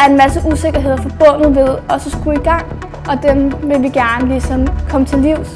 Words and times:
er 0.00 0.10
en 0.10 0.16
masse 0.16 0.40
usikkerheder 0.52 0.96
forbundet 0.96 1.56
ved 1.56 1.68
også 1.94 2.06
at 2.08 2.12
skulle 2.20 2.40
i 2.40 2.44
gang, 2.44 2.66
og 3.10 3.16
dem 3.22 3.38
vil 3.70 3.82
vi 3.82 3.88
gerne 3.88 4.28
ligesom 4.28 4.66
komme 4.90 5.06
til 5.06 5.18
livs. 5.18 5.50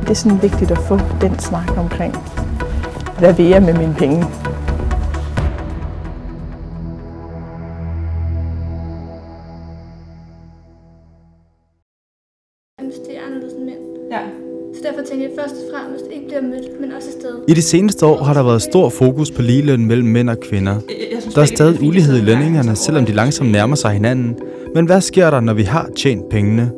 Det 0.00 0.10
er 0.10 0.14
sådan 0.14 0.42
vigtigt 0.42 0.70
at 0.70 0.78
få 0.78 0.98
den 1.20 1.38
snak 1.38 1.78
omkring, 1.78 2.14
hvad 3.18 3.32
vil 3.34 3.46
jeg 3.46 3.62
med 3.62 3.74
mine 3.74 3.94
penge? 3.98 4.24
Det 13.06 13.16
anderledes 13.26 13.52
end 13.52 13.64
mænd. 13.64 13.78
Ja. 14.10 14.20
Så 14.74 14.80
derfor 14.82 15.02
tænker 15.08 15.26
jeg 15.26 15.34
først 15.40 15.54
og 15.54 15.62
fremmest 15.72 16.04
ikke 16.12 16.26
bliver 16.26 16.42
mødt, 16.42 16.80
men 16.80 16.92
også 16.92 17.08
et 17.08 17.14
sted. 17.20 17.34
I 17.48 17.54
de 17.54 17.62
seneste 17.62 18.06
år 18.06 18.22
har 18.22 18.34
der 18.34 18.42
været 18.42 18.62
stor 18.62 18.88
fokus 18.88 19.30
på 19.30 19.42
ligeløn 19.42 19.86
mellem 19.86 20.08
mænd 20.08 20.30
og 20.30 20.40
kvinder. 20.40 20.76
Der 21.36 21.42
er 21.42 21.46
stadig 21.46 21.82
ulighed 21.82 22.16
i 22.16 22.20
er 22.20 22.24
lønningerne, 22.24 22.76
selvom 22.76 23.06
de 23.06 23.12
langsomt 23.12 23.50
nærmer 23.50 23.76
sig 23.76 23.90
hinanden. 23.90 24.36
Men 24.74 24.86
hvad 24.86 25.00
sker 25.00 25.30
der, 25.30 25.40
når 25.40 25.52
vi 25.52 25.62
har 25.62 25.88
tjent 25.96 26.28
pengene? 26.28 26.70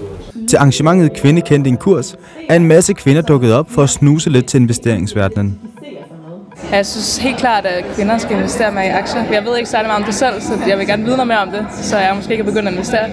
Til 0.49 0.57
arrangementet 0.57 1.13
Kvinde 1.21 1.41
kendte 1.41 1.71
en 1.71 1.77
kurs, 1.77 2.17
er 2.49 2.57
en 2.57 2.67
masse 2.67 2.93
kvinder 2.93 3.23
dukket 3.23 3.53
op 3.53 3.71
for 3.71 3.83
at 3.83 3.91
snuse 3.91 4.31
lidt 4.31 4.47
til 4.47 4.61
investeringsverdenen. 4.61 5.59
Jeg 6.73 6.87
synes 6.87 7.19
helt 7.19 7.37
klart, 7.37 7.67
at 7.67 7.85
kvinder 7.95 8.19
skal 8.19 8.37
investere 8.37 8.73
mere 8.73 8.87
i 8.87 8.89
aktier. 8.89 9.25
Jeg 9.33 9.45
ved 9.45 9.57
ikke 9.57 9.71
særlig 9.71 9.87
meget 9.87 10.01
om 10.01 10.05
det 10.05 10.15
selv, 10.15 10.41
så 10.41 10.53
jeg 10.69 10.79
vil 10.79 10.87
gerne 10.87 11.05
vide 11.05 11.17
noget 11.17 11.29
mere 11.29 11.39
om 11.39 11.51
det, 11.51 11.67
så 11.73 11.99
jeg 11.99 12.13
måske 12.17 12.37
kan 12.37 12.45
begynde 12.45 12.69
at 12.69 12.75
investere. 12.75 13.09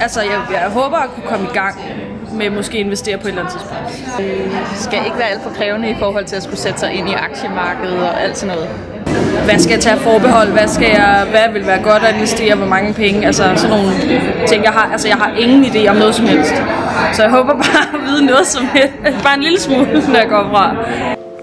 Altså, 0.00 0.20
jeg, 0.20 0.40
jeg 0.52 0.70
håber 0.70 0.96
at 0.96 1.10
kunne 1.10 1.26
komme 1.26 1.46
i 1.46 1.54
gang 1.54 1.74
med 2.32 2.50
måske 2.50 2.78
investere 2.78 3.16
på 3.16 3.22
et 3.22 3.28
eller 3.28 3.42
andet 3.42 3.54
tidspunkt. 3.54 4.78
skal 4.80 4.98
ikke 5.06 5.18
være 5.18 5.28
alt 5.28 5.42
for 5.42 5.50
krævende 5.50 5.90
i 5.90 5.94
forhold 5.98 6.24
til 6.24 6.36
at 6.36 6.42
skulle 6.42 6.58
sætte 6.58 6.80
sig 6.80 6.92
ind 6.92 7.08
i 7.08 7.12
aktiemarkedet 7.12 7.98
og 7.98 8.22
alt 8.22 8.38
sådan 8.38 8.54
noget. 8.54 8.70
Hvad 9.44 9.58
skal 9.58 9.72
jeg 9.72 9.80
tage 9.80 9.96
forbehold? 9.96 10.48
Hvad, 10.48 10.68
skal 10.68 10.88
jeg, 10.88 11.26
hvad 11.30 11.52
vil 11.52 11.66
være 11.66 11.82
godt 11.82 12.02
at 12.02 12.14
investere? 12.14 12.54
Hvor 12.54 12.66
mange 12.66 12.94
penge? 12.94 13.26
Altså 13.26 13.42
sådan 13.56 13.70
nogle 13.70 13.90
ting. 14.48 14.64
Jeg 14.64 14.72
har, 14.72 14.88
altså, 14.92 15.08
jeg 15.08 15.16
har 15.16 15.32
ingen 15.38 15.64
idé 15.64 15.88
om 15.88 15.96
noget 15.96 16.14
som 16.14 16.26
helst. 16.26 16.54
Så 17.12 17.22
jeg 17.22 17.30
håber 17.30 17.52
bare 17.52 17.86
at 17.94 18.00
vide 18.06 18.26
noget 18.26 18.46
som 18.46 18.64
helst. 18.74 19.22
Bare 19.24 19.34
en 19.36 19.42
lille 19.42 19.60
smule, 19.60 20.02
når 20.08 20.18
jeg 20.18 20.28
går 20.28 20.48
fra. 20.52 20.76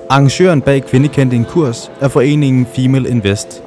Arrangøren 0.10 0.62
bag 0.62 0.84
Kvindekendte 0.86 1.36
en 1.36 1.46
kurs 1.46 1.92
er 2.02 2.08
foreningen 2.08 2.68
Female 2.76 3.10
Invest. 3.10 3.62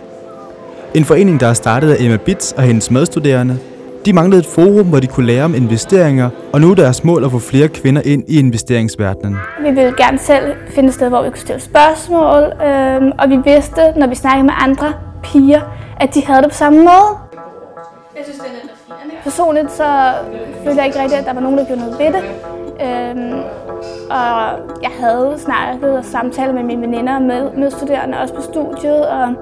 En 0.95 1.05
forening, 1.05 1.41
der 1.41 1.47
er 1.47 1.55
startet 1.55 1.91
af 1.91 1.97
Emma 2.01 2.17
Bits 2.17 2.53
og 2.53 2.63
hendes 2.63 2.91
medstuderende. 2.91 3.59
De 4.05 4.13
manglede 4.13 4.41
et 4.41 4.47
forum, 4.47 4.87
hvor 4.87 5.01
de 5.01 5.07
kunne 5.07 5.27
lære 5.27 5.45
om 5.45 5.55
investeringer, 5.55 6.31
og 6.53 6.61
nu 6.61 6.71
er 6.71 6.75
deres 6.75 7.05
mål 7.05 7.25
at 7.25 7.31
få 7.31 7.39
flere 7.39 7.69
kvinder 7.69 8.03
ind 8.05 8.25
i 8.29 8.39
investeringsverdenen. 8.39 9.37
Vi 9.61 9.71
ville 9.71 9.95
gerne 9.97 10.19
selv 10.19 10.53
finde 10.75 10.89
et 10.89 10.95
sted, 10.95 11.09
hvor 11.09 11.23
vi 11.23 11.29
kunne 11.29 11.39
stille 11.39 11.61
spørgsmål, 11.61 12.43
øhm, 12.43 13.13
og 13.19 13.31
vi 13.31 13.37
vidste, 13.45 13.93
når 13.97 14.07
vi 14.07 14.15
snakkede 14.15 14.45
med 14.45 14.55
andre 14.57 14.93
piger, 15.23 15.61
at 16.01 16.15
de 16.15 16.25
havde 16.27 16.43
det 16.43 16.51
på 16.51 16.57
samme 16.57 16.79
måde. 16.79 17.09
Jeg 18.17 18.25
synes, 18.25 18.39
det 18.39 18.47
er 18.47 18.53
lidt 18.53 18.73
fint. 18.87 19.23
Personligt 19.25 19.73
så 19.73 20.13
følte 20.65 20.79
jeg 20.79 20.87
ikke 20.87 21.01
rigtigt, 21.03 21.21
at 21.21 21.27
der 21.27 21.33
var 21.35 21.41
nogen, 21.41 21.59
der 21.59 21.65
gjorde 21.65 21.81
noget 21.81 21.99
ved 21.99 22.13
det. 22.17 22.23
Øhm, 22.87 23.39
og 24.11 24.33
jeg 24.83 24.93
havde 25.01 25.35
snakket 25.39 25.99
og 25.99 26.05
samtalet 26.05 26.55
med 26.55 26.63
mine 26.63 26.83
veninder 26.83 27.15
og 27.15 27.23
med, 27.23 27.51
medstuderende, 27.59 28.21
også 28.21 28.35
på 28.35 28.43
studiet, 28.43 29.07
og 29.09 29.35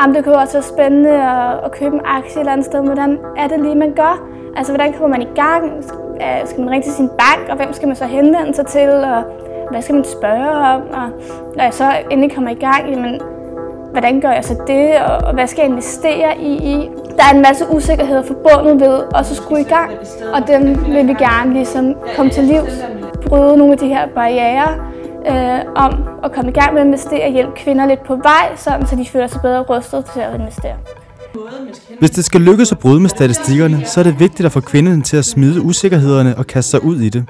jamen, 0.00 0.16
det 0.16 0.24
kunne 0.24 0.38
også 0.38 0.52
være 0.52 0.62
spændende 0.62 1.10
at, 1.10 1.64
at 1.64 1.72
købe 1.72 1.94
en 1.94 2.00
aktie 2.04 2.32
et 2.32 2.40
eller 2.40 2.52
andet 2.52 2.66
sted. 2.66 2.80
Hvordan 2.80 3.18
er 3.36 3.48
det 3.48 3.60
lige, 3.60 3.74
man 3.74 3.92
gør? 3.92 4.26
Altså, 4.56 4.72
hvordan 4.72 4.92
kommer 4.92 5.08
man 5.08 5.22
i 5.22 5.30
gang? 5.34 5.84
Øh, 6.22 6.48
skal 6.48 6.60
man 6.60 6.70
ringe 6.70 6.84
til 6.84 6.92
sin 6.92 7.08
bank, 7.08 7.48
og 7.50 7.56
hvem 7.56 7.72
skal 7.72 7.88
man 7.88 7.96
så 7.96 8.04
henvende 8.04 8.54
sig 8.54 8.66
til? 8.66 8.90
Og 8.90 9.22
hvad 9.70 9.82
skal 9.82 9.94
man 9.94 10.04
spørge 10.04 10.48
om? 10.48 10.82
Og 10.82 11.08
når 11.56 11.64
jeg 11.64 11.74
så 11.74 11.84
endelig 12.10 12.34
kommer 12.34 12.50
i 12.50 12.54
gang, 12.54 12.90
jamen, 12.90 13.20
hvordan 13.92 14.20
gør 14.20 14.30
jeg 14.30 14.44
så 14.44 14.56
det? 14.66 14.90
Og, 15.26 15.34
hvad 15.34 15.46
skal 15.46 15.62
jeg 15.62 15.70
investere 15.70 16.38
i? 16.38 16.90
Der 17.16 17.22
er 17.30 17.34
en 17.34 17.42
masse 17.42 17.64
usikkerheder 17.70 18.22
forbundet 18.22 18.80
ved 18.80 19.02
at 19.14 19.26
så 19.26 19.34
skulle 19.34 19.60
i 19.60 19.64
gang, 19.64 19.90
og 20.34 20.48
dem 20.48 20.86
vil 20.94 21.08
vi 21.08 21.14
gerne 21.14 21.52
ligesom 21.52 21.96
komme 22.16 22.30
til 22.30 22.44
livs. 22.44 22.84
Bryde 23.26 23.56
nogle 23.56 23.72
af 23.72 23.78
de 23.78 23.88
her 23.88 24.08
barriere 24.14 24.68
øh, 25.30 25.58
om 25.76 26.08
at 26.24 26.32
komme 26.32 26.50
i 26.50 26.54
gang 26.54 26.72
med 26.72 26.80
at 26.80 26.86
investere 26.86 27.24
og 27.24 27.32
hjælpe 27.32 27.52
kvinder 27.56 27.86
lidt 27.86 28.04
på 28.04 28.16
vej, 28.16 28.56
sådan, 28.56 28.86
så 28.86 28.96
de 28.96 29.06
føler 29.06 29.26
sig 29.26 29.40
bedre 29.40 29.62
rustet 29.62 30.04
til 30.04 30.20
at 30.20 30.40
investere. 30.40 30.74
Hvis 31.98 32.10
det 32.10 32.24
skal 32.24 32.40
lykkes 32.40 32.72
at 32.72 32.78
bryde 32.78 33.00
med 33.00 33.08
statistikkerne, 33.08 33.84
så 33.84 34.00
er 34.00 34.04
det 34.04 34.20
vigtigt 34.20 34.46
at 34.46 34.52
få 34.52 34.60
kvinderne 34.60 35.02
til 35.02 35.16
at 35.16 35.24
smide 35.24 35.62
usikkerhederne 35.62 36.38
og 36.38 36.46
kaste 36.46 36.70
sig 36.70 36.84
ud 36.84 37.00
i 37.00 37.08
det. 37.08 37.24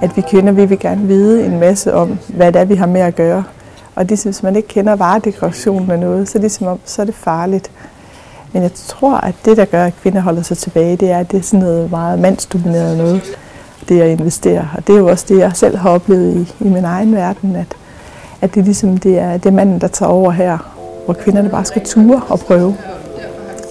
At 0.00 0.16
vi 0.16 0.22
kvinder, 0.30 0.52
vi 0.52 0.64
vil 0.64 0.78
gerne 0.78 1.06
vide 1.06 1.46
en 1.46 1.60
masse 1.60 1.94
om, 1.94 2.18
hvad 2.28 2.52
det 2.52 2.60
er, 2.60 2.64
vi 2.64 2.74
har 2.74 2.86
med 2.86 3.00
at 3.00 3.14
gøre. 3.14 3.44
Og 3.94 4.08
det, 4.08 4.24
hvis 4.24 4.42
man 4.42 4.56
ikke 4.56 4.68
kender 4.68 4.96
varedekorationen 4.96 5.90
af 5.90 5.98
noget, 5.98 6.28
så, 6.28 6.38
er 6.38 6.40
det, 6.40 6.52
som 6.52 6.66
om, 6.66 6.80
så 6.84 7.02
er 7.02 7.06
det 7.06 7.14
farligt. 7.14 7.70
Men 8.52 8.62
jeg 8.62 8.72
tror, 8.72 9.16
at 9.16 9.34
det, 9.44 9.56
der 9.56 9.64
gør, 9.64 9.84
at 9.84 9.94
kvinder 10.02 10.20
holder 10.20 10.42
sig 10.42 10.58
tilbage, 10.58 10.96
det 10.96 11.10
er, 11.10 11.18
at 11.18 11.30
det 11.30 11.38
er 11.38 11.42
sådan 11.42 11.60
noget 11.60 11.90
meget 11.90 12.18
mandsdomineret 12.18 12.96
noget, 12.96 13.22
det 13.88 14.00
at 14.00 14.08
investere. 14.08 14.68
Og 14.76 14.86
det 14.86 14.94
er 14.94 14.98
jo 14.98 15.08
også 15.08 15.26
det, 15.28 15.38
jeg 15.38 15.52
selv 15.54 15.76
har 15.76 15.90
oplevet 15.90 16.36
i, 16.36 16.64
i 16.64 16.68
min 16.68 16.84
egen 16.84 17.14
verden, 17.14 17.56
at, 17.56 17.76
at 18.40 18.54
det, 18.54 18.64
ligesom, 18.64 18.96
det, 18.96 19.18
er, 19.18 19.32
det 19.36 19.46
er 19.46 19.50
manden, 19.50 19.80
der 19.80 19.88
tager 19.88 20.10
over 20.12 20.30
her, 20.30 20.58
hvor 21.04 21.14
kvinderne 21.14 21.48
bare 21.48 21.64
skal 21.64 21.84
ture 21.84 22.22
og 22.28 22.40
prøve 22.40 22.76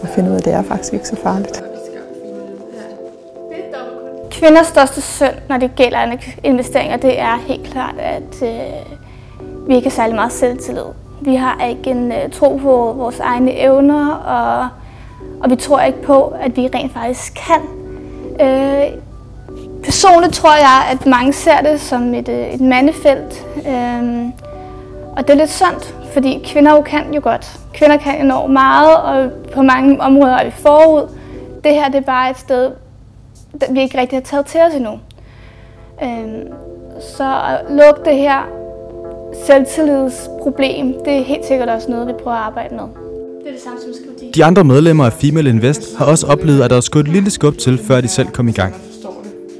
og 0.02 0.08
finde 0.16 0.30
ud 0.30 0.36
af, 0.36 0.40
at 0.40 0.46
det 0.46 0.53
er 0.53 0.64
faktisk 0.64 0.94
ikke 0.94 1.08
så 1.08 1.16
farligt. 1.16 1.64
Kvinders 4.31 4.68
største 4.68 5.02
synd, 5.02 5.34
når 5.50 5.58
det 5.58 5.76
gælder 5.76 6.18
investeringer, 6.44 6.97
det 6.97 7.20
er 7.20 7.38
helt 7.47 7.64
klart, 7.64 7.96
at 8.00 8.42
øh, 8.44 9.68
vi 9.68 9.76
ikke 9.76 9.90
har 9.90 9.96
særlig 9.96 10.16
meget 10.16 10.32
selvtillid. 10.32 10.84
Vi 11.22 11.36
har 11.36 11.66
ikke 11.66 11.90
en 11.90 12.12
øh, 12.12 12.32
tro 12.32 12.56
på 12.58 12.94
vores 12.97 13.20
egne 13.20 13.59
evner, 13.59 14.12
og, 14.12 14.70
og 15.44 15.50
vi 15.50 15.56
tror 15.56 15.82
ikke 15.82 16.02
på, 16.02 16.34
at 16.42 16.58
vi 16.58 16.70
rent 16.76 16.94
faktisk 16.94 17.34
kan. 17.47 17.62
Øh, 18.42 19.05
personligt 19.85 20.34
tror 20.34 20.56
jeg, 20.56 20.88
at 20.91 21.06
mange 21.06 21.34
ser 21.34 21.62
det 21.62 21.81
som 21.81 22.13
et, 22.13 22.29
øh, 22.29 22.53
et 22.53 22.62
mandefelt, 22.62 23.46
øh, 23.57 24.25
og 25.18 25.28
det 25.28 25.29
er 25.29 25.35
lidt 25.35 25.51
sundt, 25.51 25.96
fordi 26.13 26.41
kvinder 26.46 26.72
jo 26.72 26.81
kan 26.81 27.13
jo 27.13 27.22
godt. 27.23 27.59
Kvinder 27.73 27.97
kan 27.97 28.22
enormt 28.22 28.53
meget, 28.53 28.97
og 28.97 29.31
på 29.53 29.62
mange 29.62 30.01
områder 30.01 30.35
er 30.35 30.46
vi 30.46 30.51
forud. 30.51 31.09
Det 31.63 31.72
her 31.73 31.85
det 31.90 31.96
er 31.96 32.01
bare 32.01 32.29
et 32.29 32.37
sted, 32.37 32.72
vi 33.70 33.82
ikke 33.82 33.97
rigtig 33.97 34.17
har 34.17 34.23
taget 34.23 34.46
til 34.46 34.61
os 34.61 34.73
endnu. 34.73 34.91
Øhm, 36.03 36.47
så 37.17 37.23
at 37.23 37.59
lukke 37.70 38.09
det 38.09 38.17
her 38.17 38.47
selvtillidsproblem, 39.46 40.93
det 41.05 41.14
er 41.14 41.23
helt 41.23 41.46
sikkert 41.46 41.70
også 41.70 41.91
noget, 41.91 42.08
vi 42.08 42.14
prøver 42.23 42.38
at 42.38 42.43
arbejde 42.43 42.76
med. 42.76 42.84
Det 42.84 43.47
er 43.47 43.52
det 43.52 43.61
samme 43.61 43.79
som 43.79 44.31
De 44.35 44.46
andre 44.46 44.64
medlemmer 44.64 45.05
af 45.05 45.14
Female 45.14 45.49
Invest 45.49 45.97
har 45.97 46.05
også 46.05 46.28
oplevet, 46.28 46.61
at 46.61 46.70
der 46.70 46.78
er 46.78 46.81
skudt 46.81 47.08
et 47.08 47.14
lille 47.14 47.29
skub 47.29 47.58
til, 47.58 47.78
før 47.88 48.02
de 48.02 48.08
selv 48.08 48.28
kom 48.28 48.47
i 48.47 48.52
gang. 48.52 48.76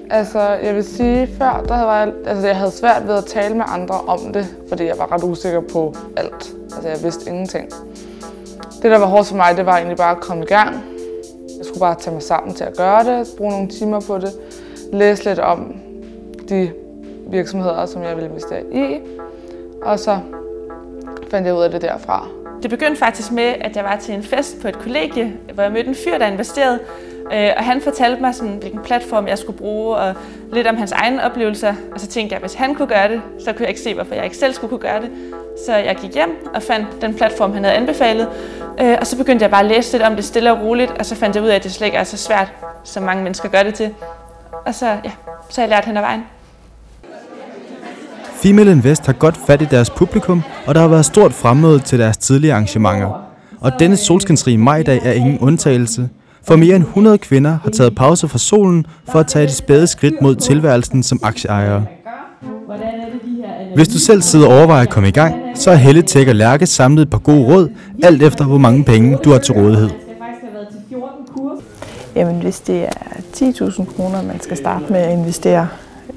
Altså, 0.10 0.40
jeg 0.40 0.76
vil 0.76 0.84
sige, 0.84 1.28
før 1.28 1.64
der 1.68 1.84
var 1.84 2.00
jeg, 2.00 2.14
altså, 2.26 2.48
jeg 2.48 2.56
havde 2.56 2.72
svært 2.72 3.08
ved 3.08 3.16
at 3.16 3.26
tale 3.26 3.56
med 3.56 3.66
andre 3.68 3.96
om 3.96 4.34
det, 4.34 4.56
fordi 4.70 4.86
jeg 4.86 4.98
var 4.98 5.12
ret 5.12 5.24
usikker 5.24 5.62
på 5.62 5.96
alt. 6.18 6.54
Altså, 6.74 6.90
jeg 6.90 7.04
vidste 7.04 7.30
ingenting. 7.30 7.70
Det, 8.82 8.92
der 8.92 8.98
var 8.98 9.06
hårdt 9.06 9.28
for 9.28 9.36
mig, 9.36 9.58
det 9.58 9.66
var 9.66 9.76
egentlig 9.78 9.98
bare 9.98 10.16
at 10.16 10.22
komme 10.22 10.44
i 10.44 10.48
gang. 10.48 10.76
Jeg 11.58 11.66
skulle 11.66 11.80
bare 11.80 11.96
tage 11.96 12.14
mig 12.14 12.24
sammen 12.24 12.54
til 12.54 12.64
at 12.64 12.78
gøre 12.78 13.04
det, 13.04 13.28
bruge 13.38 13.52
nogle 13.52 13.68
timer 13.68 14.00
på 14.00 14.18
det, 14.18 14.32
læse 14.94 15.26
lidt 15.26 15.40
om 15.40 15.76
de 16.50 16.72
virksomheder, 17.28 17.86
som 17.86 18.04
jeg 18.04 18.16
ville 18.16 18.30
investere 18.30 18.62
i, 18.74 19.00
og 19.82 20.00
så 20.00 20.20
fandt 21.32 21.48
jeg 21.48 21.56
ud 21.56 21.62
af 21.62 21.72
det 21.72 21.82
derfra. 21.82 22.28
Det 22.64 22.70
begyndte 22.70 22.98
faktisk 22.98 23.32
med, 23.32 23.54
at 23.62 23.76
jeg 23.76 23.84
var 23.84 23.96
til 23.96 24.14
en 24.14 24.24
fest 24.24 24.62
på 24.62 24.68
et 24.68 24.80
kollegie, 24.80 25.34
hvor 25.54 25.64
jeg 25.64 25.72
mødte 25.72 25.90
en 25.90 25.96
fyr, 25.96 26.18
der 26.18 26.28
investerede. 26.28 26.80
Øh, 27.34 27.50
og 27.58 27.64
han 27.64 27.82
fortalte 27.82 28.22
mig, 28.22 28.36
sådan, 28.36 28.58
hvilken 28.60 28.80
platform 28.84 29.28
jeg 29.28 29.38
skulle 29.38 29.58
bruge, 29.58 29.96
og 29.96 30.16
lidt 30.54 30.68
om 30.68 30.78
hans 30.78 30.92
egne 30.92 31.24
oplevelser. 31.24 31.74
Og 31.94 32.00
så 32.00 32.08
tænkte 32.08 32.34
jeg, 32.34 32.38
at 32.38 32.50
hvis 32.50 32.54
han 32.54 32.76
kunne 32.76 32.88
gøre 32.88 33.08
det, 33.10 33.22
så 33.46 33.54
kunne 33.54 33.62
jeg 33.62 33.70
ikke 33.70 33.82
se, 33.82 33.94
hvorfor 33.94 34.16
jeg 34.16 34.24
ikke 34.24 34.38
selv 34.38 34.54
skulle 34.54 34.70
kunne 34.70 34.80
gøre 34.80 35.02
det. 35.02 35.10
Så 35.66 35.76
jeg 35.76 35.96
gik 35.96 36.14
hjem 36.14 36.30
og 36.56 36.64
fandt 36.64 37.02
den 37.02 37.14
platform, 37.14 37.54
han 37.54 37.64
havde 37.64 37.76
anbefalet. 37.76 38.28
Øh, 38.82 38.98
og 39.02 39.08
så 39.08 39.18
begyndte 39.18 39.44
jeg 39.44 39.52
bare 39.52 39.64
at 39.64 39.70
læse 39.70 39.92
lidt 39.92 40.04
om 40.04 40.16
det 40.16 40.26
stille 40.26 40.52
og 40.52 40.62
roligt, 40.62 40.92
og 40.92 41.06
så 41.06 41.16
fandt 41.16 41.36
jeg 41.36 41.44
ud 41.44 41.50
af, 41.50 41.56
at 41.56 41.64
det 41.64 41.72
slet 41.72 41.88
ikke 41.88 41.98
er 41.98 42.04
så 42.04 42.18
svært, 42.18 42.52
som 42.84 43.04
mange 43.04 43.24
mennesker 43.24 43.50
gør 43.50 43.64
det 43.64 43.74
til. 43.74 43.90
Og 44.66 44.76
så, 44.76 44.86
ja, 44.86 45.12
så 45.50 45.62
har 45.62 45.64
jeg 45.64 45.70
lært 45.70 45.86
hen 45.86 45.98
ad 45.98 46.02
vejen. 46.02 46.24
Female 48.36 48.72
Invest 48.72 49.06
har 49.06 49.14
godt 49.14 49.38
fat 49.48 49.62
i 49.62 49.66
deres 49.66 49.90
publikum, 49.90 50.44
og 50.68 50.76
der 50.76 50.82
har 50.82 50.88
været 50.88 51.06
stort 51.06 51.34
fremmøde 51.34 51.80
til 51.80 52.00
deres 52.00 52.18
tidlige 52.18 52.54
arrangementer. 52.54 53.22
Og 53.62 53.80
denne 53.80 53.98
solskinsrige 53.98 54.58
majdag 54.58 55.02
er 55.06 55.12
ingen 55.12 55.40
undtagelse, 55.40 56.10
for 56.48 56.56
mere 56.56 56.76
end 56.76 56.84
100 56.84 57.18
kvinder 57.18 57.58
har 57.64 57.70
taget 57.70 57.96
pause 57.96 58.28
fra 58.28 58.38
solen 58.38 58.86
for 59.10 59.20
at 59.20 59.28
tage 59.28 59.46
et 59.46 59.52
spæde 59.52 59.88
skridt 59.88 60.22
mod 60.22 60.36
tilværelsen 60.36 61.04
som 61.04 61.20
aktieejere. 61.24 61.86
Hvis 63.76 63.88
du 63.88 64.00
selv 64.00 64.22
sidder 64.22 64.48
og 64.48 64.58
overvejer 64.58 64.82
at 64.82 64.90
komme 64.90 65.10
i 65.10 65.12
gang, 65.12 65.36
så 65.56 65.72
er 65.72 65.76
Helle 65.76 66.02
Tæk 66.02 66.28
og 66.28 66.36
Lærke 66.36 66.66
samlet 66.66 67.02
et 67.02 67.10
par 67.10 67.18
gode 67.18 67.46
råd, 67.46 67.70
alt 68.04 68.24
efter 68.24 68.46
hvor 68.46 68.58
mange 68.58 68.84
penge 68.84 69.18
du 69.24 69.32
har 69.32 69.40
til 69.40 69.54
rådighed. 69.54 69.90
Jamen, 72.16 72.42
hvis 72.42 72.60
det 72.60 72.84
er 72.84 72.90
10.000 73.34 73.96
kroner, 73.96 74.22
man 74.22 74.42
skal 74.42 74.58
starte 74.58 74.86
med 74.90 75.00
at 75.00 75.12
investere, 75.12 75.68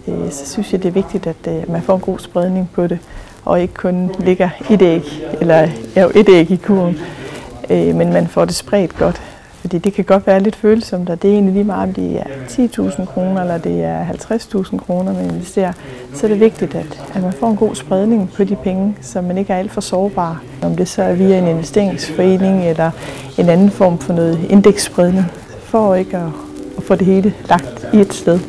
øh, 0.08 0.30
så 0.30 0.52
synes 0.52 0.72
jeg, 0.72 0.82
det 0.82 0.88
er 0.88 0.92
vigtigt, 0.92 1.26
at 1.26 1.36
øh, 1.48 1.72
man 1.72 1.82
får 1.82 1.94
en 1.94 2.00
god 2.00 2.18
spredning 2.18 2.70
på 2.74 2.86
det, 2.86 2.98
og 3.44 3.62
ikke 3.62 3.74
kun 3.74 4.10
ligger 4.18 4.48
et 4.70 4.82
æg, 4.82 5.02
eller 5.40 5.68
ja, 5.96 6.06
et 6.14 6.28
æg 6.28 6.50
i 6.50 6.56
kurven, 6.56 6.98
øh, 7.70 7.94
men 7.94 8.12
man 8.12 8.26
får 8.26 8.44
det 8.44 8.54
spredt 8.54 8.98
godt. 8.98 9.22
Fordi 9.60 9.78
det 9.78 9.92
kan 9.92 10.04
godt 10.04 10.26
være 10.26 10.40
lidt 10.40 10.56
følsomt, 10.56 11.10
og 11.10 11.22
det 11.22 11.30
er 11.30 11.34
egentlig 11.34 11.54
lige 11.54 11.64
meget, 11.64 11.88
om 11.88 11.94
det 11.94 12.20
er 12.20 12.24
10.000 12.48 13.04
kroner 13.04 13.40
eller 13.40 13.58
det 13.58 13.84
er 13.84 14.04
50.000 14.06 14.78
kroner, 14.78 15.12
man 15.12 15.24
investerer. 15.24 15.72
Så 16.14 16.26
er 16.26 16.30
det 16.30 16.40
vigtigt, 16.40 16.74
at, 16.74 17.04
at 17.14 17.22
man 17.22 17.32
får 17.32 17.50
en 17.50 17.56
god 17.56 17.74
spredning 17.74 18.30
på 18.36 18.44
de 18.44 18.56
penge, 18.56 18.96
så 19.00 19.20
man 19.20 19.38
ikke 19.38 19.52
er 19.52 19.56
alt 19.56 19.70
for 19.70 19.80
sårbar. 19.80 20.42
Om 20.62 20.76
det 20.76 20.88
så 20.88 21.02
er 21.02 21.12
via 21.12 21.38
en 21.38 21.46
investeringsforening 21.46 22.68
eller 22.68 22.90
en 23.38 23.48
anden 23.48 23.70
form 23.70 23.98
for 23.98 24.12
noget 24.12 24.40
indeksspredning, 24.50 25.24
for 25.62 25.94
ikke 25.94 26.16
at, 26.16 26.30
at 26.76 26.82
få 26.82 26.94
det 26.94 27.06
hele 27.06 27.34
lagt 27.48 27.88
i 27.92 27.96
et 28.00 28.14
sted. 28.14 28.40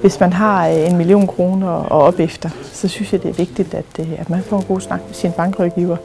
Hvis 0.00 0.20
man 0.20 0.32
har 0.32 0.68
øh, 0.68 0.90
en 0.90 0.96
million 0.96 1.26
kroner 1.26 1.68
og 1.68 2.00
op 2.00 2.20
efter, 2.20 2.48
så 2.62 2.88
synes 2.88 3.12
jeg, 3.12 3.22
det 3.22 3.28
er 3.28 3.34
vigtigt, 3.34 3.74
at, 3.74 3.84
øh, 4.00 4.20
at 4.20 4.30
man 4.30 4.42
får 4.42 4.58
en 4.58 4.64
god 4.64 4.80
snak 4.80 5.00
med 5.06 5.14
sin 5.14 5.32
bankrådgiver 5.32 5.96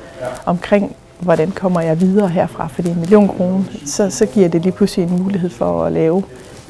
omkring, 0.46 0.96
hvordan 1.20 1.52
kommer 1.52 1.82
jeg 1.82 2.02
videre 2.02 2.28
herfra? 2.28 2.68
Fordi 2.68 2.90
en 2.90 3.00
million 3.00 3.28
kroner, 3.28 3.64
så, 3.86 4.10
så 4.10 4.26
giver 4.26 4.50
det 4.50 4.62
lige 4.62 4.72
pludselig 4.72 5.06
en 5.06 5.24
mulighed 5.24 5.50
for 5.50 5.84
at 5.84 5.92
lave 5.92 6.24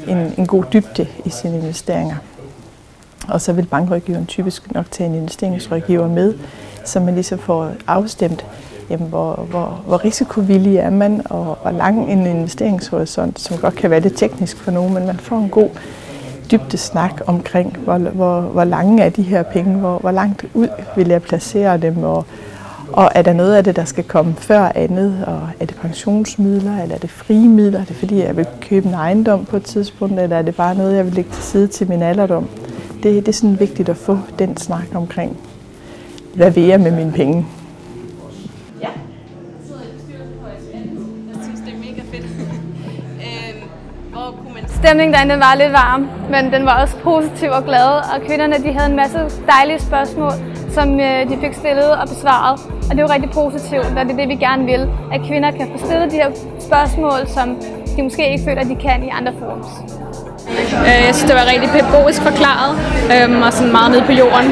en, 0.07 0.33
en 0.37 0.47
god 0.47 0.63
dybde 0.73 1.07
i 1.25 1.29
sine 1.29 1.55
investeringer. 1.55 2.15
Og 3.27 3.41
så 3.41 3.53
vil 3.53 3.65
bankrådgiveren 3.65 4.25
typisk 4.25 4.71
nok 4.71 4.91
tage 4.91 5.09
en 5.09 5.15
investeringsrådgiver 5.15 6.07
med, 6.07 6.33
så 6.85 6.99
man 6.99 7.13
ligesom 7.13 7.39
får 7.39 7.71
afstemt, 7.87 8.45
jamen, 8.89 9.09
hvor, 9.09 9.33
hvor, 9.35 9.81
hvor 9.87 10.05
risikovillig 10.05 10.77
er 10.77 10.89
man, 10.89 11.21
og 11.29 11.57
hvor 11.61 11.71
lang 11.71 12.11
en 12.11 12.27
investeringshorisont, 12.27 13.39
som 13.39 13.57
godt 13.57 13.75
kan 13.75 13.89
være 13.89 13.99
det 13.99 14.15
teknisk 14.15 14.57
for 14.57 14.71
nogen, 14.71 14.93
men 14.93 15.05
man 15.05 15.17
får 15.17 15.37
en 15.37 15.49
god 15.49 15.69
dybde 16.51 16.77
snak 16.77 17.21
omkring, 17.25 17.77
hvor, 17.77 17.97
hvor, 17.97 18.41
hvor 18.41 18.63
lange 18.63 19.03
er 19.03 19.09
de 19.09 19.21
her 19.21 19.43
penge, 19.43 19.75
hvor, 19.75 19.97
hvor 19.97 20.11
langt 20.11 20.45
ud 20.53 20.67
vil 20.95 21.07
jeg 21.07 21.21
placere 21.21 21.77
dem, 21.77 22.03
og, 22.03 22.25
og 22.93 23.11
er 23.15 23.21
der 23.21 23.33
noget 23.33 23.55
af 23.55 23.63
det, 23.63 23.75
der 23.75 23.85
skal 23.85 24.03
komme 24.03 24.35
før 24.35 24.71
andet? 24.75 25.23
Og 25.27 25.41
er 25.59 25.65
det 25.65 25.75
pensionsmidler, 25.75 26.81
eller 26.81 26.95
er 26.95 26.99
det 26.99 27.09
frie 27.09 27.47
midler? 27.47 27.79
Er 27.79 27.85
det 27.85 27.95
fordi, 27.95 28.23
jeg 28.23 28.37
vil 28.37 28.47
købe 28.61 28.87
en 28.87 28.93
ejendom 28.93 29.45
på 29.45 29.55
et 29.55 29.63
tidspunkt, 29.63 30.19
eller 30.19 30.37
er 30.37 30.41
det 30.41 30.55
bare 30.55 30.75
noget, 30.75 30.95
jeg 30.95 31.05
vil 31.05 31.13
lægge 31.13 31.31
til 31.31 31.43
side 31.43 31.67
til 31.67 31.89
min 31.89 32.01
alderdom? 32.01 32.49
Det, 33.03 33.03
det 33.03 33.27
er 33.27 33.31
sådan 33.31 33.59
vigtigt 33.59 33.89
at 33.89 33.97
få 33.97 34.19
den 34.39 34.57
snak 34.57 34.87
omkring, 34.95 35.37
hvad 36.35 36.51
vil 36.51 36.63
jeg 36.63 36.79
med 36.79 36.91
mine 36.91 37.11
penge? 37.11 37.45
Stemningen 44.83 45.13
derinde 45.13 45.35
var 45.35 45.55
lidt 45.55 45.71
varm, 45.71 46.07
men 46.31 46.53
den 46.53 46.65
var 46.65 46.81
også 46.81 46.97
positiv 46.97 47.49
og 47.49 47.63
glad, 47.65 47.87
og 48.13 48.21
kvinderne 48.27 48.55
de 48.63 48.73
havde 48.73 48.89
en 48.89 48.95
masse 48.95 49.19
dejlige 49.47 49.79
spørgsmål, 49.79 50.31
som 50.71 50.99
øh, 50.99 51.29
de 51.29 51.37
fik 51.41 51.53
stillet 51.53 51.91
og 51.91 52.07
besvaret. 52.07 52.59
Og 52.89 52.95
det 52.95 53.01
var 53.03 53.13
rigtig 53.13 53.29
positivt, 53.29 53.85
og 53.97 54.05
det 54.05 54.11
er 54.11 54.17
det, 54.21 54.29
vi 54.29 54.35
gerne 54.35 54.65
vil, 54.65 54.89
at 55.13 55.21
kvinder 55.27 55.51
kan 55.51 55.67
få 55.71 55.77
stillet 55.85 56.11
de 56.11 56.15
her 56.15 56.29
spørgsmål, 56.59 57.27
som 57.27 57.47
de 57.95 58.03
måske 58.03 58.31
ikke 58.31 58.43
føler, 58.43 58.61
at 58.61 58.67
de 58.67 58.75
kan 58.75 59.03
i 59.03 59.09
andre 59.19 59.33
forums. 59.39 59.67
Øh, 60.87 60.99
jeg 61.07 61.13
synes, 61.15 61.29
det 61.31 61.35
var 61.41 61.45
rigtig 61.53 61.69
pædagogisk 61.69 62.21
forklaret, 62.29 62.71
øhm, 63.13 63.41
og 63.41 63.53
sådan 63.53 63.71
meget 63.71 63.91
nede 63.91 64.03
på 64.09 64.11
jorden. 64.11 64.49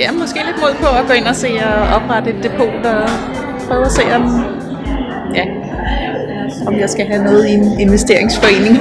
Ja, 0.00 0.06
måske 0.12 0.38
lidt 0.48 0.58
mod 0.64 0.72
på 0.82 0.88
at 1.00 1.04
gå 1.08 1.12
ind 1.12 1.26
og 1.32 1.36
se 1.44 1.50
og 1.68 1.76
oprette 1.96 2.30
et 2.30 2.40
depot, 2.44 2.86
og 2.92 3.02
prøve 3.68 3.84
at 3.84 3.92
se, 3.92 4.02
om, 4.16 4.22
ja, 5.34 5.44
om 6.66 6.74
jeg 6.74 6.90
skal 6.90 7.06
have 7.06 7.24
noget 7.24 7.48
i 7.48 7.52
en 7.52 7.80
investeringsforening. 7.80 8.76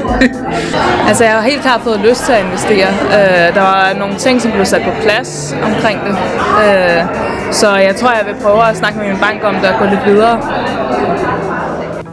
altså 1.09 1.24
jeg 1.24 1.33
har 1.33 1.41
helt 1.41 1.62
klart 1.62 1.81
fået 1.81 2.00
lyst 2.00 2.21
til 2.25 2.31
at 2.31 2.45
investere. 2.45 2.89
Uh, 3.18 3.56
der 3.56 3.62
var 3.62 3.95
nogle 4.00 4.15
ting, 4.15 4.41
som 4.41 4.51
blev 4.51 4.65
sat 4.65 4.81
på 4.81 4.91
plads 5.01 5.56
omkring 5.63 6.00
det. 6.06 6.15
Uh, 6.63 7.27
så 7.51 7.75
jeg 7.75 7.95
tror, 7.95 8.12
jeg 8.12 8.25
vil 8.25 8.35
prøve 8.44 8.69
at 8.69 8.77
snakke 8.77 9.00
med 9.00 9.07
min 9.07 9.18
bank 9.19 9.44
om 9.44 9.56
det 9.56 9.69
og 9.69 9.79
gå 9.79 9.85
lidt 9.85 10.06
videre. 10.06 10.35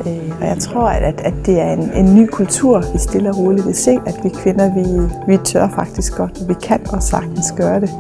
Øh, 0.06 0.40
og 0.40 0.46
jeg 0.46 0.58
tror, 0.61 0.88
at, 0.88 1.20
at 1.20 1.34
det 1.46 1.61
er 1.61 1.72
en, 1.72 1.90
en 1.94 2.14
ny 2.14 2.26
kultur, 2.26 2.84
vi 2.93 2.99
stille 2.99 3.31
og 3.31 3.38
roligt 3.38 3.66
vil 3.66 3.75
se, 3.75 3.99
at 4.06 4.14
vi 4.22 4.28
kvinder, 4.28 4.75
vi, 4.75 5.12
vi 5.32 5.38
tør 5.44 5.69
faktisk 5.69 6.16
godt, 6.16 6.43
og 6.43 6.49
vi 6.49 6.55
kan 6.62 6.81
også 6.88 7.08
sagtens 7.08 7.55
gøre 7.56 7.81
det. 7.81 7.90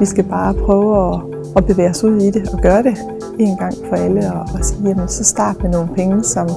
Vi 0.00 0.04
skal 0.04 0.24
bare 0.24 0.54
prøve 0.54 1.14
at, 1.14 1.20
at 1.56 1.66
bevæge 1.66 1.90
os 1.90 2.04
ud 2.04 2.20
i 2.20 2.30
det 2.30 2.48
og 2.48 2.58
gøre 2.58 2.82
det 2.82 2.96
en 3.38 3.56
gang 3.56 3.74
for 3.88 3.96
alle, 3.96 4.32
og, 4.32 4.40
og 4.40 4.64
sige, 4.64 4.88
jamen 4.88 5.08
så 5.08 5.24
start 5.24 5.62
med 5.62 5.70
nogle 5.70 5.88
penge, 5.96 6.24
som 6.24 6.48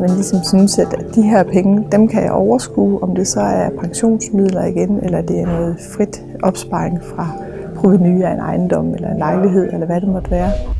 man 0.00 0.10
ligesom 0.10 0.38
synes, 0.42 0.78
at 0.78 0.96
de 1.14 1.22
her 1.22 1.42
penge, 1.42 1.86
dem 1.92 2.08
kan 2.08 2.22
jeg 2.22 2.32
overskue, 2.32 3.02
om 3.02 3.14
det 3.14 3.28
så 3.28 3.40
er 3.40 3.70
pensionsmidler 3.80 4.64
igen, 4.64 5.00
eller 5.02 5.20
det 5.20 5.40
er 5.40 5.46
noget 5.46 5.76
frit 5.96 6.24
opsparing 6.42 7.02
fra 7.02 7.28
proveny 7.76 8.22
af 8.24 8.32
en 8.32 8.38
ejendom, 8.38 8.94
eller 8.94 9.10
en 9.10 9.18
lejlighed, 9.18 9.72
eller 9.72 9.86
hvad 9.86 10.00
det 10.00 10.08
måtte 10.08 10.30
være. 10.30 10.50